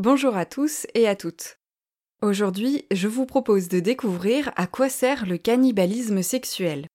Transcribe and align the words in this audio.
Bonjour 0.00 0.36
à 0.36 0.44
tous 0.44 0.88
et 0.94 1.06
à 1.06 1.14
toutes. 1.14 1.60
Aujourd'hui, 2.20 2.84
je 2.90 3.06
vous 3.06 3.26
propose 3.26 3.68
de 3.68 3.78
découvrir 3.78 4.50
à 4.56 4.66
quoi 4.66 4.88
sert 4.88 5.24
le 5.24 5.38
cannibalisme 5.38 6.20
sexuel. 6.20 6.88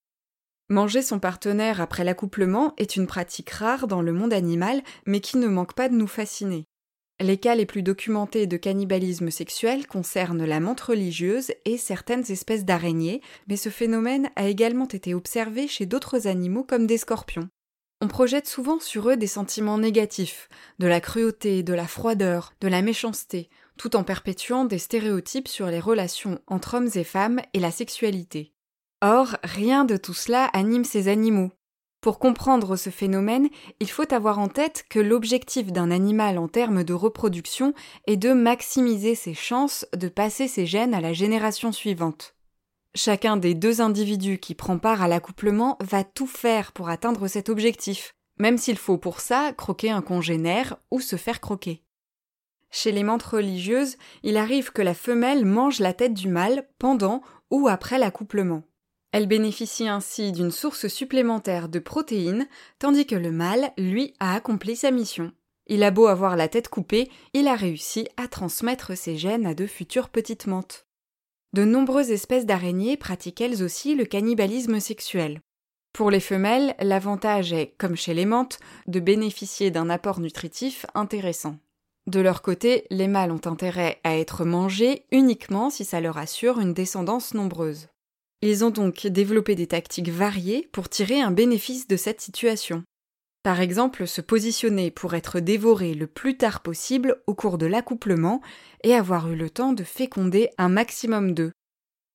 Manger 0.67 1.01
son 1.01 1.17
partenaire 1.17 1.79
après 1.79 2.03
l'accouplement 2.03 2.73
est 2.75 2.97
une 2.97 3.07
pratique 3.07 3.51
rare 3.51 3.87
dans 3.87 4.01
le 4.01 4.11
monde 4.11 4.33
animal, 4.33 4.81
mais 5.05 5.21
qui 5.21 5.37
ne 5.37 5.47
manque 5.47 5.75
pas 5.75 5.87
de 5.87 5.95
nous 5.95 6.07
fasciner. 6.07 6.65
Les 7.21 7.37
cas 7.37 7.55
les 7.55 7.65
plus 7.65 7.83
documentés 7.83 8.47
de 8.47 8.57
cannibalisme 8.57 9.31
sexuel 9.31 9.87
concernent 9.87 10.45
la 10.45 10.59
menthe 10.59 10.81
religieuse 10.81 11.53
et 11.63 11.77
certaines 11.77 12.29
espèces 12.29 12.65
d'araignées, 12.65 13.21
mais 13.47 13.55
ce 13.55 13.69
phénomène 13.69 14.29
a 14.35 14.49
également 14.49 14.89
été 14.89 15.13
observé 15.13 15.69
chez 15.69 15.85
d'autres 15.85 16.27
animaux 16.27 16.65
comme 16.65 16.85
des 16.85 16.97
scorpions. 16.97 17.47
On 18.01 18.07
projette 18.07 18.47
souvent 18.47 18.79
sur 18.79 19.09
eux 19.09 19.17
des 19.17 19.27
sentiments 19.27 19.77
négatifs, 19.77 20.47
de 20.79 20.87
la 20.87 21.01
cruauté, 21.01 21.63
de 21.63 21.73
la 21.73 21.85
froideur, 21.85 22.53
de 22.61 22.69
la 22.69 22.81
méchanceté, 22.81 23.49
tout 23.77 23.97
en 23.97 24.03
perpétuant 24.03 24.63
des 24.63 24.77
stéréotypes 24.77 25.49
sur 25.49 25.67
les 25.67 25.81
relations 25.81 26.39
entre 26.47 26.75
hommes 26.75 26.89
et 26.95 27.03
femmes 27.03 27.41
et 27.53 27.59
la 27.59 27.71
sexualité. 27.71 28.53
Or, 29.01 29.35
rien 29.43 29.83
de 29.83 29.97
tout 29.97 30.13
cela 30.13 30.45
anime 30.53 30.85
ces 30.85 31.09
animaux. 31.09 31.51
Pour 31.99 32.19
comprendre 32.19 32.77
ce 32.77 32.89
phénomène, 32.89 33.49
il 33.81 33.89
faut 33.89 34.13
avoir 34.13 34.39
en 34.39 34.47
tête 34.47 34.85
que 34.89 34.99
l'objectif 34.99 35.73
d'un 35.73 35.91
animal 35.91 36.37
en 36.37 36.47
termes 36.47 36.85
de 36.85 36.93
reproduction 36.93 37.73
est 38.07 38.15
de 38.15 38.31
maximiser 38.31 39.15
ses 39.15 39.33
chances 39.33 39.85
de 39.91 40.07
passer 40.07 40.47
ses 40.47 40.65
gènes 40.65 40.93
à 40.93 41.01
la 41.01 41.11
génération 41.11 41.73
suivante. 41.73 42.35
Chacun 42.95 43.37
des 43.37 43.53
deux 43.53 43.81
individus 43.81 44.39
qui 44.39 44.55
prend 44.55 44.79
part 44.79 45.01
à 45.01 45.07
l'accouplement 45.07 45.77
va 45.79 46.03
tout 46.03 46.27
faire 46.27 46.71
pour 46.71 46.89
atteindre 46.89 47.27
cet 47.27 47.49
objectif, 47.49 48.15
même 48.37 48.57
s'il 48.57 48.77
faut 48.77 48.97
pour 48.97 49.19
ça 49.19 49.53
croquer 49.53 49.91
un 49.91 50.01
congénère 50.01 50.77
ou 50.89 50.99
se 50.99 51.15
faire 51.15 51.39
croquer. 51.39 51.83
Chez 52.71 52.91
les 52.91 53.03
menthes 53.03 53.23
religieuses, 53.23 53.97
il 54.23 54.37
arrive 54.37 54.71
que 54.71 54.81
la 54.81 54.93
femelle 54.93 55.45
mange 55.45 55.79
la 55.79 55.93
tête 55.93 56.13
du 56.13 56.29
mâle 56.29 56.67
pendant 56.77 57.21
ou 57.51 57.67
après 57.67 57.97
l'accouplement. 57.97 58.63
Elle 59.11 59.27
bénéficie 59.27 59.87
ainsi 59.87 60.31
d'une 60.31 60.51
source 60.51 60.87
supplémentaire 60.87 61.67
de 61.67 61.79
protéines, 61.79 62.47
tandis 62.77 63.07
que 63.07 63.15
le 63.15 63.31
mâle, 63.31 63.71
lui, 63.77 64.13
a 64.19 64.35
accompli 64.35 64.75
sa 64.75 64.91
mission. 64.91 65.31
Il 65.65 65.83
a 65.83 65.91
beau 65.91 66.07
avoir 66.07 66.35
la 66.35 66.47
tête 66.47 66.69
coupée, 66.69 67.09
il 67.33 67.47
a 67.47 67.55
réussi 67.55 68.07
à 68.17 68.27
transmettre 68.27 68.95
ses 68.95 69.17
gènes 69.17 69.47
à 69.47 69.55
de 69.55 69.65
futures 69.65 70.09
petites 70.09 70.47
menthes. 70.47 70.85
De 71.53 71.65
nombreuses 71.65 72.11
espèces 72.11 72.45
d'araignées 72.45 72.95
pratiquent 72.95 73.41
elles 73.41 73.63
aussi 73.63 73.95
le 73.95 74.05
cannibalisme 74.05 74.79
sexuel. 74.79 75.41
Pour 75.93 76.11
les 76.11 76.19
femelles, 76.19 76.75
l'avantage 76.79 77.53
est, 77.53 77.73
comme 77.77 77.95
chez 77.95 78.13
les 78.13 78.25
menthes, 78.25 78.59
de 78.87 78.99
bénéficier 78.99 79.71
d'un 79.71 79.89
apport 79.89 80.19
nutritif 80.19 80.85
intéressant. 80.93 81.57
De 82.07 82.19
leur 82.19 82.41
côté, 82.41 82.85
les 82.91 83.07
mâles 83.07 83.31
ont 83.31 83.41
intérêt 83.45 83.99
à 84.03 84.17
être 84.17 84.45
mangés 84.45 85.05
uniquement 85.11 85.69
si 85.69 85.85
ça 85.85 86.01
leur 86.01 86.17
assure 86.17 86.59
une 86.59 86.73
descendance 86.73 87.33
nombreuse. 87.33 87.87
Ils 88.41 88.63
ont 88.63 88.69
donc 88.69 89.05
développé 89.07 89.55
des 89.55 89.67
tactiques 89.67 90.09
variées 90.09 90.69
pour 90.71 90.87
tirer 90.87 91.19
un 91.19 91.31
bénéfice 91.31 91.87
de 91.87 91.97
cette 91.97 92.21
situation. 92.21 92.83
Par 93.49 93.61
exemple, 93.61 94.05
se 94.05 94.21
positionner 94.21 94.91
pour 94.91 95.15
être 95.15 95.39
dévoré 95.39 95.95
le 95.95 96.05
plus 96.05 96.37
tard 96.37 96.61
possible 96.61 97.19
au 97.25 97.33
cours 97.33 97.57
de 97.57 97.65
l'accouplement 97.65 98.41
et 98.83 98.93
avoir 98.93 99.27
eu 99.31 99.35
le 99.35 99.49
temps 99.49 99.73
de 99.73 99.83
féconder 99.83 100.51
un 100.59 100.69
maximum 100.69 101.33
d'œufs. 101.33 101.51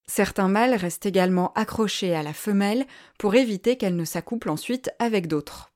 Certains 0.07 0.47
mâles 0.47 0.77
restent 0.77 1.07
également 1.07 1.53
accrochés 1.55 2.15
à 2.15 2.23
la 2.23 2.35
femelle 2.35 2.87
pour 3.19 3.35
éviter 3.35 3.77
qu'elle 3.77 3.97
ne 3.97 4.05
s'accouple 4.05 4.49
ensuite 4.49 4.93
avec 5.01 5.27
d'autres. 5.27 5.73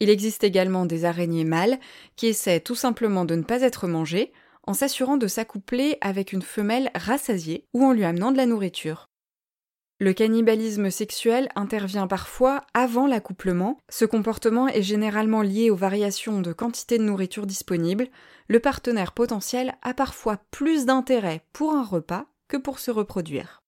Il 0.00 0.10
existe 0.10 0.44
également 0.44 0.84
des 0.84 1.06
araignées 1.06 1.46
mâles 1.46 1.80
qui 2.16 2.26
essaient 2.26 2.60
tout 2.60 2.74
simplement 2.74 3.24
de 3.24 3.36
ne 3.36 3.42
pas 3.42 3.62
être 3.62 3.86
mangées 3.88 4.34
en 4.64 4.74
s'assurant 4.74 5.16
de 5.16 5.28
s'accoupler 5.28 5.96
avec 6.02 6.34
une 6.34 6.42
femelle 6.42 6.90
rassasiée 6.94 7.64
ou 7.72 7.86
en 7.86 7.92
lui 7.92 8.04
amenant 8.04 8.32
de 8.32 8.36
la 8.36 8.44
nourriture. 8.44 9.06
Le 10.00 10.12
cannibalisme 10.12 10.90
sexuel 10.90 11.48
intervient 11.54 12.06
parfois 12.06 12.64
avant 12.74 13.06
l'accouplement. 13.06 13.78
Ce 13.88 14.04
comportement 14.04 14.66
est 14.66 14.82
généralement 14.82 15.42
lié 15.42 15.70
aux 15.70 15.76
variations 15.76 16.40
de 16.40 16.52
quantité 16.52 16.98
de 16.98 17.04
nourriture 17.04 17.46
disponible. 17.46 18.08
Le 18.48 18.58
partenaire 18.60 19.12
potentiel 19.12 19.74
a 19.82 19.94
parfois 19.94 20.38
plus 20.50 20.84
d'intérêt 20.84 21.42
pour 21.52 21.72
un 21.72 21.84
repas 21.84 22.26
que 22.48 22.56
pour 22.56 22.80
se 22.80 22.90
reproduire. 22.90 23.63